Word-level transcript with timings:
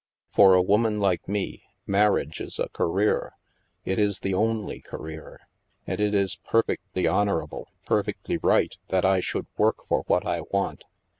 For 0.33 0.55
a 0.55 0.63
woman 0.63 0.99
like 0.99 1.27
me, 1.27 1.61
marriage 1.85 2.41
is 2.41 2.57
a 2.57 2.69
career; 2.69 3.33
it 3.85 3.99
is 3.99 4.21
the 4.21 4.33
only 4.33 4.79
career. 4.81 5.41
And 5.85 5.99
it 5.99 6.15
is 6.15 6.37
perfectly 6.37 7.05
honorable, 7.05 7.67
perfectly 7.85 8.37
right, 8.37 8.75
that 8.87 9.05
I 9.05 9.19
should 9.19 9.45
work 9.59 9.85
for 9.87 10.01
what 10.07 10.25
I 10.25 10.41
want. 10.49 10.85